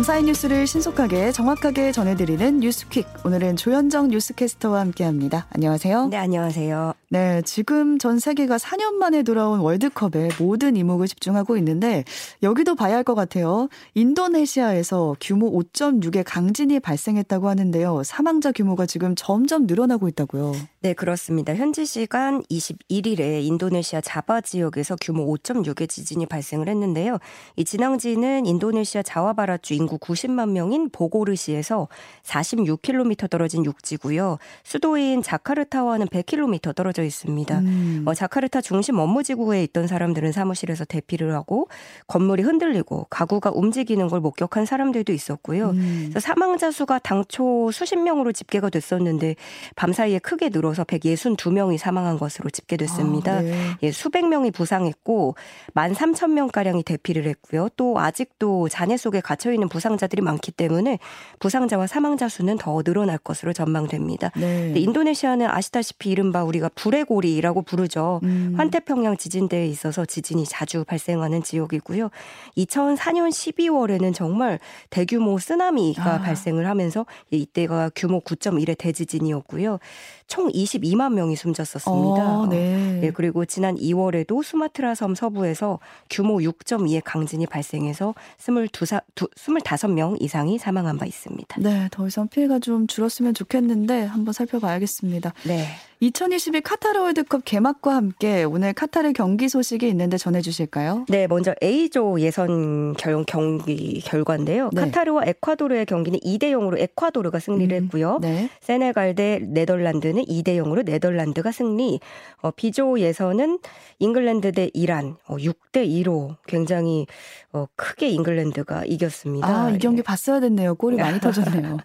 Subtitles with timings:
[0.00, 3.06] 밤사이 뉴스를 신속하게 정확하게 전해드리는 뉴스퀵.
[3.22, 5.46] 오늘은 조현정 뉴스캐스터와 함께합니다.
[5.50, 6.06] 안녕하세요.
[6.06, 6.94] 네, 안녕하세요.
[7.10, 12.04] 네, 지금 전 세계가 4년 만에 돌아온 월드컵에 모든 이목을 집중하고 있는데
[12.42, 13.68] 여기도 봐야 할 것 같아요.
[13.92, 18.02] 인도네시아에서 규모 5.6의 강진이 발생했다고 하는데요.
[18.02, 20.54] 사망자 규모가 지금 점점 늘어나고 있다고요.
[20.82, 21.54] 네, 그렇습니다.
[21.54, 27.18] 현지 시간 21일에 인도네시아 자바 지역에서 규모 5.6의 지진이 발생을 했는데요.
[27.56, 31.88] 이 진앙지는 인도네시아 자와바라주 인구 90만 명인 보고르시에서
[32.22, 34.38] 46km 떨어진 육지고요.
[34.64, 37.58] 수도인 자카르타와는 100km 떨어져 있습니다.
[37.58, 38.04] 음.
[38.06, 41.68] 어, 자카르타 중심 업무지구에 있던 사람들은 사무실에서 대피를 하고
[42.06, 45.72] 건물이 흔들리고 가구가 움직이는 걸 목격한 사람들도 있었고요.
[45.72, 46.14] 음.
[46.18, 49.36] 사망자 수가 당초 수십 명으로 집계가 됐었는데
[49.76, 53.32] 밤사이에 크게 늘어 서 162명이 사망한 것으로 집계됐습니다.
[53.32, 53.54] 아, 네.
[53.82, 55.34] 예, 수백 명이 부상했고
[55.74, 57.68] 1만 3천 명가량이 대피를 했고요.
[57.76, 60.98] 또 아직도 잔해 속에 갇혀 있는 부상자들이 많기 때문에
[61.38, 64.30] 부상자와 사망자 수는 더 늘어날 것으로 전망됩니다.
[64.36, 64.72] 네.
[64.76, 68.20] 인도네시아는 아시다시피 이른바 우리가 불의 고리라고 부르죠.
[68.22, 68.54] 음.
[68.56, 72.10] 환태평양 지진대에 있어서 지진이 자주 발생하는 지역이고요.
[72.56, 74.58] 2004년 12월에는 정말
[74.90, 76.20] 대규모 쓰나미가 아.
[76.20, 79.78] 발생을 하면서 이때가 규모 9.1의 대지진이었고요.
[80.26, 82.40] 총 22만 명이 숨졌었습니다.
[82.40, 82.98] 어, 네.
[83.00, 83.10] 네.
[83.10, 91.06] 그리고 지난 2월에도 수마트라 섬 서부에서 규모 6.2의 강진이 발생해서 22, 25명 이상이 사망한 바
[91.06, 91.56] 있습니다.
[91.60, 95.32] 네, 더 이상 피해가 좀 줄었으면 좋겠는데 한번 살펴봐야겠습니다.
[95.46, 95.66] 네.
[96.02, 101.04] 2022 카타르 월드컵 개막과 함께 오늘 카타르 경기 소식이 있는데 전해주실까요?
[101.10, 104.70] 네, 먼저 A조 예선 결, 경기 결과인데요.
[104.72, 104.80] 네.
[104.80, 108.18] 카타르와 에콰도르의 경기는 2대 0으로 에콰도르가 승리를 음, 했고요.
[108.22, 108.48] 네.
[108.62, 112.00] 세네갈 대 네덜란드는 2대 0으로 네덜란드가 승리.
[112.42, 113.58] 어, B조 예선은
[113.98, 117.06] 잉글랜드 대 이란 어, 6대 2로 굉장히
[117.52, 119.64] 어, 크게 잉글랜드가 이겼습니다.
[119.66, 120.02] 아, 이 경기 네.
[120.02, 120.74] 봤어야 됐네요.
[120.74, 121.78] 골이 많이 터졌네요.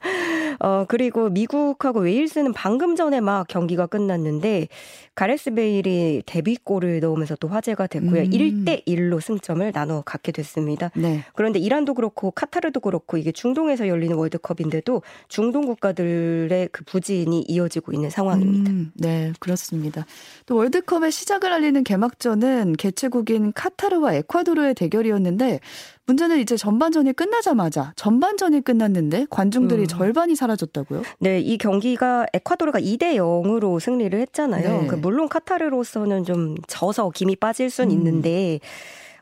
[0.59, 4.67] 어, 그리고 미국하고 웨일스는 방금 전에 막 경기가 끝났는데
[5.15, 8.21] 가레스 베일이 데뷔골을 넣으면서 또 화제가 됐고요.
[8.21, 8.29] 음.
[8.29, 10.91] 1대 1로 승점을 나눠 갖게 됐습니다.
[10.95, 11.23] 네.
[11.33, 18.09] 그런데 이란도 그렇고 카타르도 그렇고 이게 중동에서 열리는 월드컵인데도 중동 국가들의 그 부진이 이어지고 있는
[18.09, 18.71] 상황입니다.
[18.71, 20.05] 음, 네, 그렇습니다.
[20.45, 25.59] 또 월드컵의 시작을 알리는 개막전은 개최국인 카타르와 에콰도르의 대결이었는데
[26.07, 29.87] 문제는 이제 전반전이 끝나자마자 전반전이 끝났는데 관중들이 음.
[29.87, 31.01] 절반이 사라졌다고요?
[31.19, 34.81] 네, 이 경기가 에콰도르가 2대 0으로 승리를 했잖아요.
[34.81, 34.87] 네.
[34.87, 37.91] 그 물론 카타르로서는 좀 져서 김이 빠질 순 음.
[37.91, 38.59] 있는데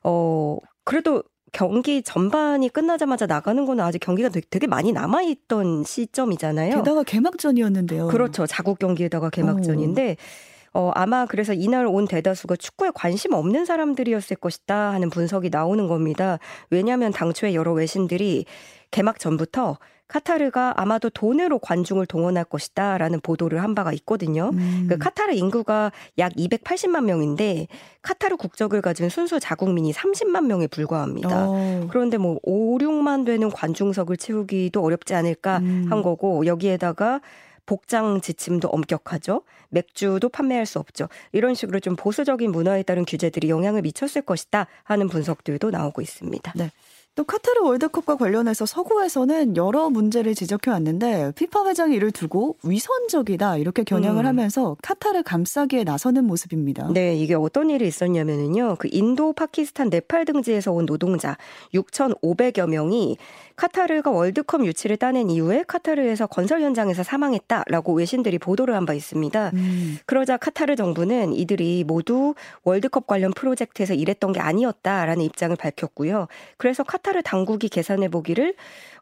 [0.04, 1.24] 어 그래도
[1.54, 6.78] 경기 전반이 끝나자마자 나가는 거는 아직 경기가 되게 많이 남아있던 시점이잖아요.
[6.78, 8.08] 게다가 개막전이었는데요.
[8.08, 8.46] 그렇죠.
[8.48, 10.53] 자국 경기에다가 개막전인데 오.
[10.74, 16.40] 어, 아마 그래서 이날 온 대다수가 축구에 관심 없는 사람들이었을 것이다 하는 분석이 나오는 겁니다.
[16.70, 18.46] 왜냐하면 당초에 여러 외신들이
[18.92, 24.52] 개막 전부터 카타르가 아마도 돈으로 관중을 동원할 것이다 라는 보도를 한 바가 있거든요.
[24.54, 24.86] 음.
[24.88, 27.68] 그 카타르 인구가 약 280만 명인데
[28.04, 31.48] 카타르 국적을 가진 순수 자국민이 30만 명에 불과합니다.
[31.48, 31.54] 오.
[31.56, 31.88] 어.
[31.90, 35.88] 그런데 뭐 5, 6만 되는 관중석을 채우기도 어렵지 않을까 음.
[35.90, 37.22] 한 거고 여기에다가
[37.66, 39.44] 복장 지침도 엄격하죠.
[39.70, 41.08] 맥주도 판매할 수 없죠.
[41.32, 46.54] 이런 식으로 좀 보수적인 문화에 따른 규제들이 영향을 미쳤을 것이다 하는 분석들도 나오고 있습니다.
[46.56, 46.72] 네.
[47.16, 53.84] 또 카타르 월드컵과 관련해서 서구에서는 여러 문제를 지적해 왔는데 피파 회장이 이를 두고 위선적이다 이렇게
[53.84, 54.28] 겨냥을 음.
[54.28, 56.90] 하면서 카타르 감싸기에 나서는 모습입니다.
[56.92, 58.78] 네, 이게 어떤 일이 있었냐면은요.
[58.80, 61.38] 그 인도, 파키스탄, 네팔 등지에서 온 노동자
[61.76, 63.18] 6,500여 명이
[63.56, 69.52] 카타르가 월드컵 유치를 따낸 이후에 카타르에서 건설 현장에서 사망했다라고 외신들이 보도를 한 바 있습니다.
[69.54, 69.98] 음.
[70.06, 72.34] 그러자 카타르 정부는 이들이 모두
[72.66, 76.28] 월드컵 관련 프로젝트에서 일했던 게 아니었다라는 입장을 밝혔고요.
[76.58, 78.56] 그래서 카타르 당국이 계산해 보기를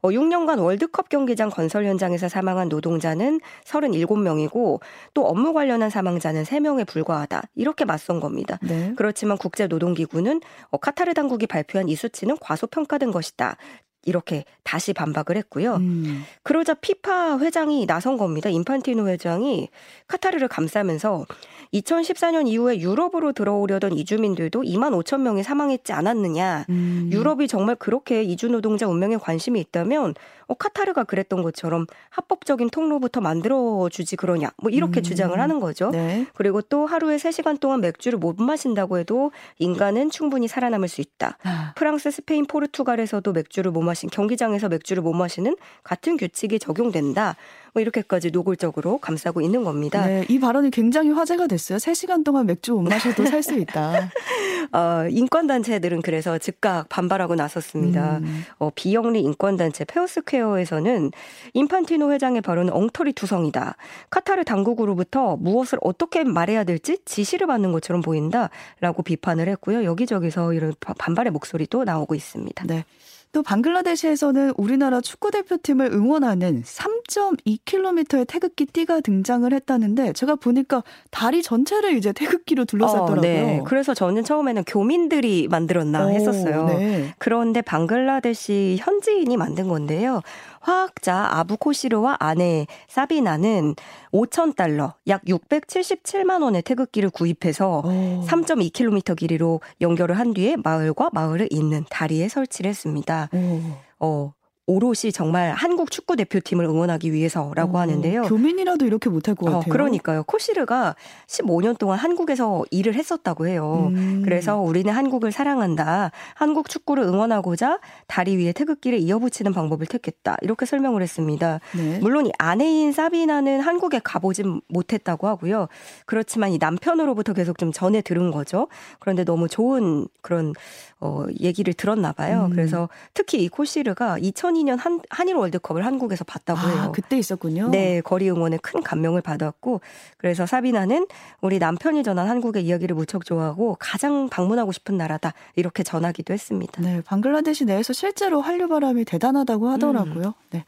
[0.03, 4.79] 6년간 어, 월드컵 경기장 건설 현장에서 사망한 노동자는 37명이고
[5.13, 7.43] 또 업무 관련한 사망자는 3명에 불과하다.
[7.55, 8.57] 이렇게 맞선 겁니다.
[8.61, 8.93] 네.
[8.95, 13.57] 그렇지만 국제노동기구는 어, 카타르 당국이 발표한 이 수치는 과소평가된 것이다.
[14.05, 15.75] 이렇게 다시 반박을 했고요.
[15.75, 16.23] 음.
[16.43, 18.49] 그러자 피파 회장이 나선 겁니다.
[18.49, 19.69] 인판티노 회장이
[20.07, 21.25] 카타르를 감싸면서
[21.73, 26.65] 2014년 이후에 유럽으로 들어오려던 이주민들도 2만 5천 명이 사망했지 않았느냐.
[26.69, 27.09] 음.
[27.11, 30.15] 유럽이 정말 그렇게 이주 노동자 운명에 관심이 있다면
[30.51, 34.51] 어, 카타르가 그랬던 것처럼 합법적인 통로부터 만들어 주지 그러냐.
[34.57, 35.03] 뭐 이렇게 음.
[35.03, 35.91] 주장을 하는 거죠.
[35.91, 36.25] 네.
[36.35, 41.37] 그리고 또 하루에 3시간 동안 맥주를 못 마신다고 해도 인간은 충분히 살아남을 수 있다.
[41.43, 41.73] 아.
[41.77, 47.37] 프랑스, 스페인, 포르투갈에서도 맥주를 못 마신 경기장에서 맥주를 못 마시는 같은 규칙이 적용된다.
[47.73, 50.05] 뭐 이렇게까지 노골적으로 감싸고 있는 겁니다.
[50.05, 51.77] 네, 이 발언이 굉장히 화제가 됐어요.
[51.77, 54.11] 3시간 동안 맥주 못 마셔도 살 수 있다.
[54.71, 58.17] 어, 인권단체들은 그래서 즉각 반발하고 나섰습니다.
[58.17, 58.45] 음.
[58.59, 61.11] 어, 비영리 인권단체 페어스퀘어에서는
[61.53, 63.75] 인판티노 회장의 발언은 엉터리 투성이다.
[64.09, 69.83] 카타르 당국으로부터 무엇을 어떻게 말해야 될지 지시를 받는 것처럼 보인다라고 비판을 했고요.
[69.83, 72.65] 여기저기서 이런 반발의 목소리도 나오고 있습니다.
[72.67, 72.85] 네.
[73.31, 81.95] 또 방글라데시에서는 우리나라 축구 대표팀을 응원하는 3.2km의 태극기 띠가 등장을 했다는데 제가 보니까 다리 전체를
[81.95, 83.17] 이제 태극기로 둘러쌌더라고요.
[83.17, 83.61] 어, 네.
[83.65, 86.65] 그래서 저는 처음에는 교민들이 만들었나 했었어요.
[86.65, 87.13] 네.
[87.19, 90.21] 그런데 방글라데시 현지인이 만든 건데요.
[90.59, 93.75] 화학자 아부코시르와 아내 사비나는
[94.13, 98.23] 5천 달러, 약 677만 원의 태극기를 구입해서 오.
[98.27, 103.20] 3.2km 길이로 연결을 한 뒤에 마을과 마을을 잇는 다리에 설치를 했습니다.
[103.33, 104.05] 오.
[104.05, 104.33] 어,
[104.71, 108.23] 오롯이 정말 한국 축구 대표팀을 응원하기 위해서라고 어, 하는데요.
[108.23, 109.69] 교민이라도 이렇게 못할 것 어, 같아요.
[109.69, 110.23] 어, 그러니까요.
[110.23, 110.95] 코시르가
[111.27, 113.91] 15년 동안 한국에서 일을 했었다고 해요.
[113.93, 114.21] 음.
[114.23, 116.11] 그래서 우리는 한국을 사랑한다.
[116.35, 120.37] 한국 축구를 응원하고자 다리 위에 태극기를 이어붙이는 방법을 택했다.
[120.41, 121.59] 이렇게 설명을 했습니다.
[121.75, 121.99] 네.
[121.99, 125.67] 물론 이 아내인 사비나는 한국에 가보진 못했다고 하고요.
[126.05, 128.67] 그렇지만 이 남편으로부터 계속 좀 전해 들은 거죠.
[128.99, 130.53] 그런데 너무 좋은 그런
[130.99, 132.45] 어, 얘기를 들었나 봐요.
[132.45, 132.51] 음.
[132.51, 136.91] 그래서 특히 이 코시르가 2002년 한, 한일 월드컵을 한국에서 봤다고 아, 해요.
[136.93, 137.69] 그때 있었군요.
[137.69, 139.81] 네, 거리 응원에 큰 감명을 받았고
[140.17, 141.07] 그래서 사비나는
[141.41, 146.81] 우리 남편이 전한 한국의 이야기를 무척 좋아하고 가장 방문하고 싶은 나라다 이렇게 전하기도 했습니다.
[146.81, 150.27] 네, 방글라데시 내에서 실제로 한류 바람이 대단하다고 하더라고요.
[150.27, 150.33] 음.
[150.51, 150.65] 네.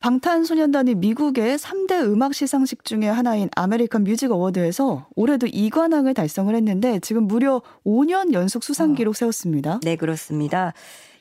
[0.00, 7.24] 방탄소년단이 미국의 3대 음악 시상식 중의 하나인 아메리칸 뮤직 어워드에서 올해도 2관왕을 달성을 했는데 지금
[7.24, 9.80] 무려 5년 연속 수상 기록 세웠습니다.
[9.82, 10.72] 네, 그렇습니다.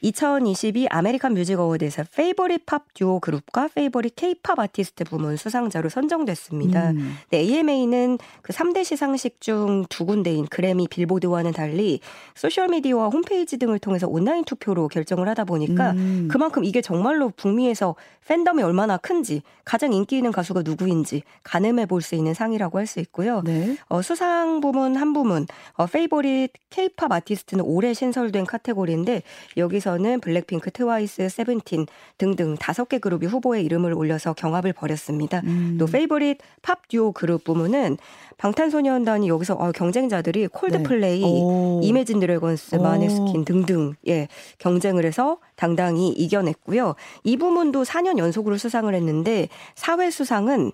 [0.01, 6.91] 2022 아메리칸 뮤직 어워드에서 Favorite Pop Duo Group과 Favorite K-pop Artist 부문 수상자로 선정됐습니다.
[6.91, 7.15] 음.
[7.29, 11.99] 네, AMA는 그 3대 시상식 중 두 군데인 그래미 빌보드와는 달리
[12.35, 16.27] 소셜미디어와 홈페이지 등을 통해서 온라인 투표로 결정을 하다 보니까 음.
[16.29, 17.95] 그만큼 이게 정말로 북미에서
[18.27, 22.99] 팬덤이 얼마나 큰지 가장 인기 있는 가수가 누구인지 가늠해 볼 수 있는 상이라고 할 수
[23.01, 23.41] 있고요.
[23.43, 23.75] 네.
[23.89, 29.23] 어, 수상 부문 한 부문 어, Favorite K-pop Artist는 올해 신설된 카테고리인데
[29.57, 31.87] 여기서 에서는 블랙핑크, 트와이스, 세븐틴
[32.17, 35.41] 등등 다섯 개 그룹이 후보에 이름을 올려서 경합을 벌였습니다.
[35.45, 35.77] 음.
[35.79, 37.97] 또 Favorite Pop Duo Group 부문은
[38.37, 41.79] 방탄소년단이 여기서 어, 경쟁자들이 콜드플레이, 네.
[41.81, 44.27] 이매진 드래곤스, 마네스킨 등등 예
[44.59, 46.95] 경쟁을 해서 당당히 이겨냈고요.
[47.23, 50.71] 이 부문도 4년 연속으로 수상을 했는데 사회 수상은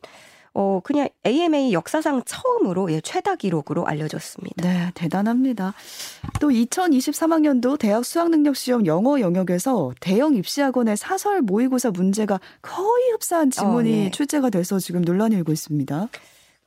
[0.56, 4.62] 어, 그냥 AMA 역사상 처음으로 예, 최다 기록으로 알려졌습니다.
[4.62, 5.74] 네, 대단합니다.
[6.40, 14.04] 또 2023학년도 대학 수학능력시험 영어 영역에서 대형 입시학원의 사설 모의고사 문제가 거의 흡사한 지문이 어,
[14.04, 14.12] 네.
[14.12, 16.10] 출제가 돼서 지금 논란이 일고 있습니다.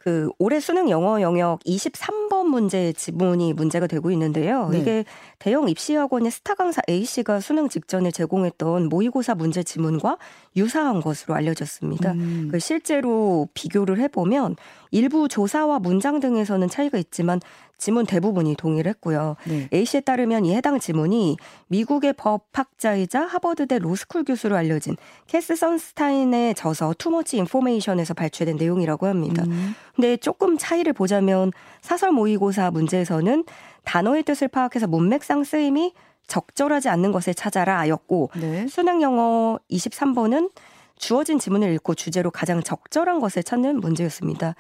[0.07, 4.69] 그 올해 수능 영어 영역 23번 문제 지문이 문제가 되고 있는데요.
[4.69, 4.79] 네.
[4.79, 5.05] 이게
[5.41, 10.19] 대형 입시 학원의 스타 강사 A 씨가 수능 직전에 제공했던 모의고사 문제 지문과
[10.55, 12.13] 유사한 것으로 알려졌습니다.
[12.13, 12.49] 음.
[12.53, 14.55] 그 실제로 비교를 해보면
[14.91, 17.41] 일부 조사와 문장 등에서는 차이가 있지만
[17.79, 19.37] 지문 대부분이 동일 했고요.
[19.45, 19.69] 네.
[19.73, 21.37] A씨에 따르면 이 해당 지문이
[21.69, 24.97] 미국의 법학자이자 하버드대 로스쿨 교수로 알려진
[25.27, 29.45] 캐스 선스타인의 저서 Too Much Information에서 발췌된 내용이라고 합니다.
[29.47, 29.75] 음.
[29.95, 31.53] 근데 조금 차이를 보자면
[31.83, 33.45] 사설 모의고사 문제에서는
[33.85, 35.93] 단어의 뜻을 파악해서 문맥상 쓰임이
[36.27, 38.67] 적절하지 않는 것을 찾아라였고 네.
[38.69, 40.51] 수능 영어 23번은
[40.99, 44.55] 주어진 지문을 읽고 주제로 가장 적절한 것을 찾는 문제였습니다.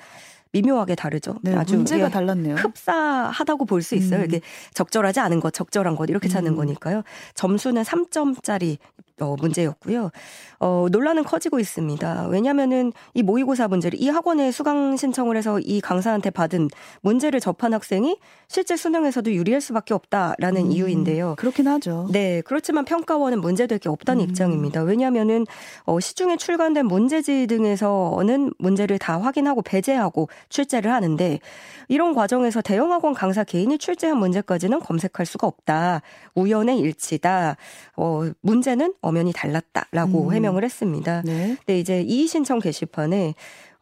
[0.53, 1.37] 미묘하게 다르죠.
[1.43, 2.55] 네, 아주 문제가 달랐네요.
[2.57, 4.21] 흡사하다고 볼 수 있어요.
[4.21, 4.25] 음.
[4.25, 4.41] 이게
[4.73, 6.57] 적절하지 않은 것, 적절한 것 이렇게 찾는 음.
[6.57, 7.03] 거니까요.
[7.35, 8.79] 점수는 3점짜리
[9.21, 10.11] 어, 문제였고요.
[10.59, 12.29] 어, 논란은 커지고 있습니다.
[12.29, 16.69] 왜냐면은 이 모의고사 문제를 이 학원에 수강 신청을 해서 이 강사한테 받은
[17.01, 18.19] 문제를 접한 학생이
[18.49, 21.35] 실제 수능에서도 유리할 수밖에 없다라는 음, 이유인데요.
[21.39, 22.09] 그렇긴 하죠.
[22.13, 22.43] 네.
[22.45, 24.29] 그렇지만 평가원은 문제될 게 없다는 음.
[24.29, 24.83] 입장입니다.
[24.83, 25.47] 왜냐면은
[25.85, 31.41] 어, 시중에 출간된 문제지 등에서는 문제를 다 확인하고 배제하고 출제를 하는데
[31.89, 36.03] 이런 과정에서 대형 학원 강사 개인이 출제한 문제까지는 검색할 수가 없다.
[36.35, 37.57] 우연의 일치다.
[37.97, 40.35] 어, 문제는 엄연히 달랐다라고 음.
[40.35, 41.23] 해명을 했습니다.
[41.25, 41.57] 네.
[41.59, 43.35] 근데 이제 이의 신청 게시판에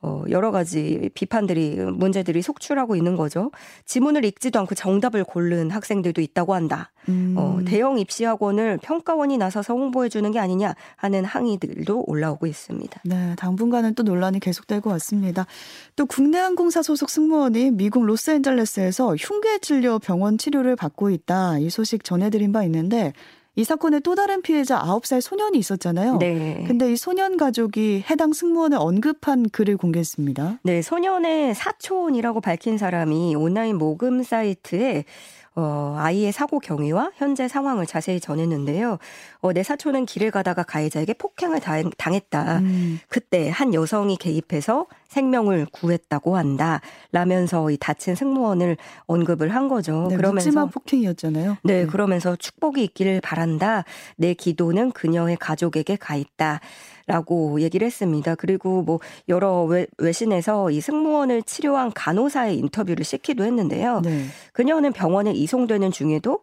[0.04, 3.50] 어, 여러 가지 비판들이 문제들이 속출하고 있는 거죠.
[3.86, 6.90] 지문을 읽지도 않고 정답을 고른 학생들도 있다고 한다.
[7.08, 7.34] 음.
[7.38, 13.00] 어, 대형 입시 학원을 평가원이 나서서 홍보해 주는 게 아니냐 하는 항의들도 올라오고 있습니다.
[13.06, 15.46] 네, 당분간은 또 논란이 계속될 것 같습니다.
[15.96, 21.60] 또 국내 항공사 소속 승무원이 미국 로스앤젤레스에서 흉계 진료 병원 치료를 받고 있다.
[21.60, 23.14] 이 소식 전해드린 바 있는데
[23.56, 26.18] 이 사건의 또 다른 피해자 9살 소년이 있었잖아요.
[26.18, 26.64] 네.
[26.66, 30.58] 근데 이 소년 가족이 해당 승무원을 언급한 글을 공개했습니다.
[30.62, 35.04] 네, 소년의 사촌이라고 밝힌 사람이 온라인 모금 사이트에
[35.56, 38.98] 어, 아이의 사고 경위와 현재 상황을 자세히 전했는데요.
[39.40, 42.98] 어, 내 사촌은 길을 가다가 가해자에게 폭행을 당, 했다 음.
[43.08, 46.80] 그때 한 여성이 개입해서 생명을 구했다고 한다.
[47.12, 50.08] 라면서 이 다친 승무원을 언급을 한 거죠.
[50.10, 51.58] 네, 그러면서 폭행이었잖아요.
[51.62, 53.84] 네, 네, 그러면서 축복이 있기를 바란다.
[54.16, 56.60] 내 기도는 그녀의 가족에게 가 있다.
[57.06, 58.34] 라고 얘기를 했습니다.
[58.34, 64.00] 그리고 뭐 여러 외, 외신에서 이 승무원을 치료한 간호사의 인터뷰를 싣기도 했는데요.
[64.02, 64.24] 네.
[64.52, 66.38] 그녀는 병원에 이송되는 중에도 어,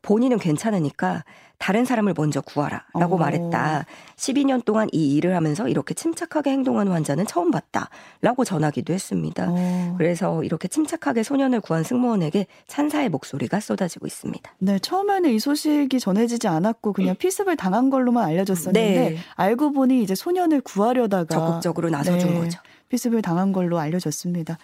[0.00, 1.24] 본인은 괜찮으니까
[1.62, 3.18] 다른 사람을 먼저 구하라라고 어.
[3.18, 3.86] 말했다.
[4.16, 9.46] 12년 동안 이 일을 하면서 이렇게 침착하게 행동한 환자는 처음 봤다라고 전하기도 했습니다.
[9.48, 9.94] 어.
[9.96, 14.52] 그래서 이렇게 침착하게 소년을 구한 승무원에게 찬사의 목소리가 쏟아지고 있습니다.
[14.58, 19.16] 네, 처음에는 이 소식이 전해지지 않았고 그냥 피습을 당한 걸로만 알려졌었는데 네.
[19.36, 22.58] 알고 보니 이제 소년을 구하려다가 적극적으로 나서준 네, 거죠.
[22.88, 24.58] 피습을 당한 걸로 알려졌습니다.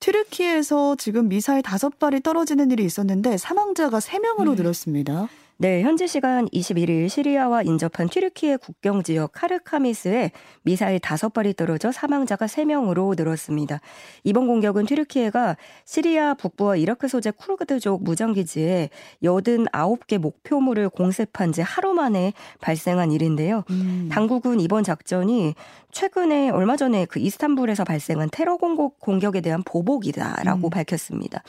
[0.00, 4.56] 튀르키에서 지금 미사일 다섯 발이 떨어지는 일이 있었는데 사망자가 세명으로 음.
[4.56, 5.28] 늘었습니다.
[5.58, 13.16] 네, 현지 시간 21일 시리아와 인접한 튀르키예 국경 지역 카르카미스에 미사일 5발이 떨어져 사망자가 3명으로
[13.16, 13.80] 늘었습니다.
[14.22, 18.90] 이번 공격은 튀르키예가 시리아 북부와 이라크 소재 쿠르드족 무장기지에
[19.22, 23.64] 89개 목표물을 공습한 지 하루 만에 발생한 일인데요.
[23.70, 24.10] 음.
[24.12, 25.54] 당국은 이번 작전이
[25.90, 30.70] 최근에 얼마 전에 그 이스탄불에서 발생한 테러 공격, 공격에 대한 보복이다라고 음.
[30.70, 31.42] 밝혔습니다.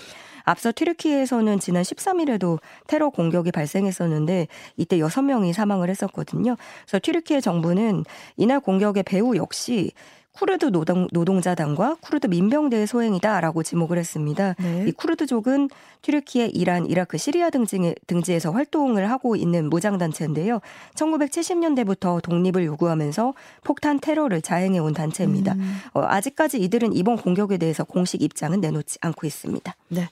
[0.48, 6.56] 앞서 튀르키에서는 지난 13일에도 테러 공격이 발생했었는데 이때 6명이 사망을 했었거든요.
[6.86, 8.06] 그래서 튀르키예 정부는
[8.38, 9.92] 이날 공격의 배후 역시
[10.38, 14.54] 쿠르드 노동, 노동자당과 쿠르드 민병대의 소행이다라고 지목을 했습니다.
[14.60, 14.86] 네.
[14.88, 15.70] 이 쿠르드족은
[16.04, 20.60] 튀르키예, 이란, 이라크, 시리아 등지, 등지에서 활동을 하고 있는 무장단체인데요.
[20.94, 25.54] 1970년대부터 독립을 요구하면서 폭탄 테러를 자행해 온 단체입니다.
[25.54, 25.78] 음.
[25.94, 29.76] 어, 아직까지 이들은 이번 공격에 대해서 공식 입장은 내놓지 않고 있습니다.
[29.90, 30.08] 네.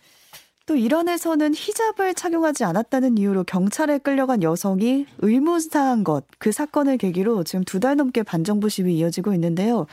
[0.67, 7.63] 또 이란에서는 히잡을 착용하지 않았다는 이유로 경찰에 끌려간 여성이 의무사한 것, 그 사건을 계기로 지금
[7.63, 9.85] 두 달 넘게 반정부 시위 이어지고 있는데요.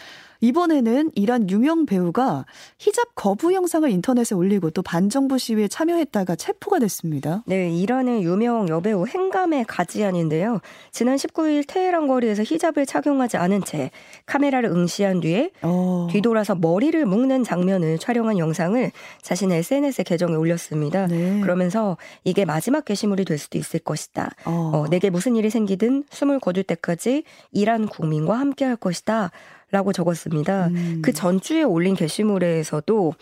[0.43, 2.45] 이번에는 이란 유명 배우가
[2.79, 7.45] 히잡 거부 영상을 인터넷에 올리고 또 반정부 시위에 참여했다가 체포가 됐습니다.
[7.47, 10.59] 네, 이란의 유명 여배우 행감의 가지안인데요.
[10.91, 13.93] 지난 19일 테헤란 거리에서 히잡을 착용하지 않은 채
[14.27, 16.09] 카메라를 응시한 뒤에 어.
[16.11, 18.91] 뒤돌아서 머리를 묶는 장면을 촬영한 영상을
[19.23, 21.07] 자신의 SNS 계정에 올렸습니다.
[21.07, 21.41] 네.
[21.41, 24.33] 그러면서 이게 마지막 게시물이 될 수도 있을 것이다.
[24.45, 24.73] 어.
[24.75, 27.23] 어, 내게 무슨 일이 생기든 숨을 거둘 때까지
[27.53, 29.31] 이란 국민과 함께 할 것이다.
[29.73, 30.69] 라고 적었습니다.
[30.69, 31.03] 음.
[31.03, 33.15] 그 전주에 올린 게시물에서도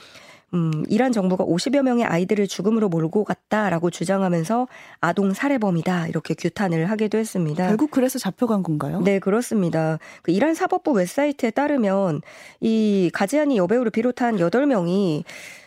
[0.53, 4.67] 음, 이란 정부가 50여 명의 아이들을 죽음으로 몰고 갔다라고 주장하면서
[5.01, 7.69] 아동 살해범이다 이렇게 규탄을 하기도 했습니다.
[7.69, 9.01] 결국 그래서 잡혀간 건가요?
[9.01, 10.01] 네, 그렇습니다.
[10.23, 12.21] 그 이란 사법부 웹사이트에 따르면
[12.61, 15.23] 이 가지아니 여배우를 비롯한 8명이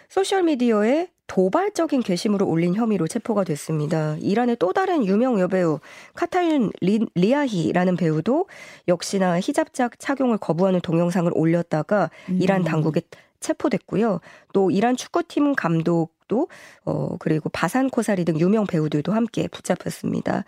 [0.09, 4.17] 소셜 미디어에 도발적인 게시물을 올린 혐의로 체포가 됐습니다.
[4.19, 5.79] 이란의 또 다른 유명 여배우
[6.13, 8.47] 카타윤 리, 리아히라는 배우도
[8.87, 12.39] 역시나 히잡작 착용을 거부하는 동영상을 올렸다가 음.
[12.41, 13.01] 이란 당국에
[13.43, 14.19] 체포됐고요.
[14.53, 16.47] 또 이란 축구팀 감독 도
[16.85, 20.43] 어 그리고 바산 코사리 등 유명 배우들도 함께 붙잡혔습니다.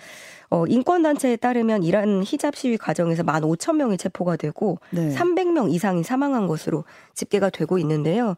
[0.49, 5.13] 어 인권 단체에 따르면 이란 히잡 시위 과정에서 15,000명이 체포가 되고 네.
[5.15, 6.83] 300명 이상이 사망한 것으로
[7.13, 8.35] 집계가 되고 있는데요.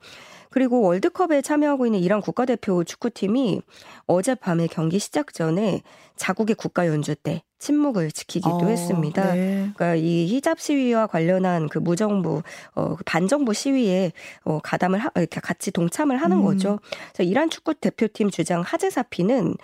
[0.50, 3.62] 그리고 월드컵에 참여하고 있는 이란 국가대표 축구팀이
[4.06, 5.82] 어젯밤에 경기 시작 전에
[6.16, 9.34] 자국의 국가 연주 때 침묵을 지키기도 어, 했습니다.
[9.34, 9.72] 네.
[9.76, 14.12] 그러니까 이 히잡 시위와 관련한 그 무정부 어그 반정부 시위에
[14.44, 15.10] 어 가담을 하,
[15.42, 16.44] 같이 동참을 하는 음.
[16.44, 16.80] 거죠.
[17.14, 19.56] 그래서 이란 축구 대표팀 주장 하제사피는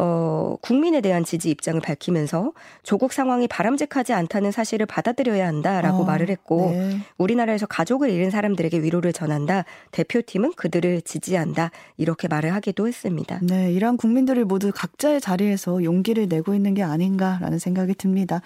[0.00, 2.52] 어, 국민에 대한 지지 입장을 밝히면서
[2.84, 6.98] 조국 상황이 바람직하지 않다는 사실을 받아들여야 한다라고 어, 말을 했고 네.
[7.18, 9.64] 우리나라에서 가족을 잃은 사람들에게 위로를 전한다.
[9.90, 11.72] 대표팀은 그들을 지지한다.
[11.96, 13.40] 이렇게 말을 하기도 했습니다.
[13.42, 18.40] 네, 이란 국민들을 모두 각자의 자리에서 용기를 내고 있는 게 아닌가라는 생각이 듭니다.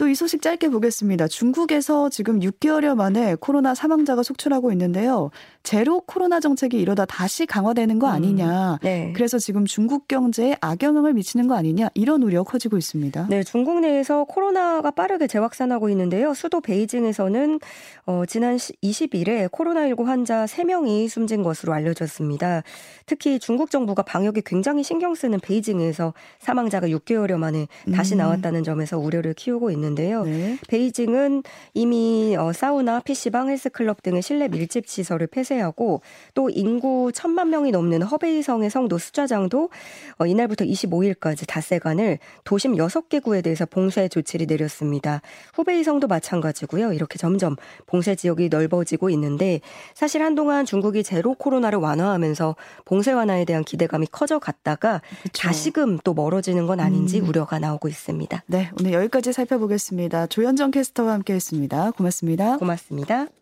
[0.00, 1.28] 또 이 소식 짧게 보겠습니다.
[1.28, 5.30] 중국에서 지금 6개월여 만에 코로나 사망자가 속출하고 있는데요.
[5.62, 8.72] 제로 코로나 정책이 이러다 다시 강화되는 거 음, 아니냐.
[8.72, 9.12] 음, 네.
[9.14, 11.90] 그래서 지금 중국 경제에 악영향을 미치는 거 아니냐.
[11.94, 13.26] 이런 우려 커지고 있습니다.
[13.28, 16.34] 네, 중국 내에서 코로나가 빠르게 재확산하고 있는데요.
[16.34, 17.60] 수도 베이징에서는
[18.06, 22.64] 어, 지난 20일에 코로나19 환자 3명이 숨진 것으로 알려졌습니다.
[23.06, 28.18] 특히 중국 정부가 방역에 굉장히 신경 쓰는 베이징에서 사망자가 6개월여 만에 다시 음.
[28.18, 30.24] 나왔다는 점에서 우려를 키우고 있는 있는데요.
[30.24, 30.58] 네.
[30.68, 31.42] 베이징은
[31.74, 36.00] 이미 어, 사우나, PC방, 헬스클럽 등의 실내 밀집 시설을 폐쇄하고
[36.34, 39.70] 또 인구 천만 명이 넘는 허베이성의 성도 수자장도
[40.18, 45.20] 어, 이날부터 25일까지 닷새간을 도심 6개 구에 대해서 봉쇄 조치를 내렸습니다.
[45.54, 46.92] 후베이성도 마찬가지고요.
[46.92, 47.56] 이렇게 점점
[47.86, 49.60] 봉쇄 지역이 넓어지고 있는데
[49.94, 55.42] 사실 한동안 중국이 제로 코로나를 완화하면서 봉쇄 완화에 대한 기대감이 커져갔다가 그쵸.
[55.42, 57.28] 다시금 또 멀어지는 건 아닌지 음.
[57.28, 58.44] 우려가 나오고 있습니다.
[58.46, 60.26] 네, 오늘 여기까지 살펴보겠 습니다.
[60.26, 61.90] 조현정 캐스터와 함께했습니다.
[61.92, 62.58] 고맙습니다.
[62.58, 63.39] 고맙습니다.